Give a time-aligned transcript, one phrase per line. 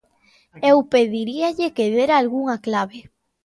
[0.69, 2.99] Eu pediríalle que dera algunha clave.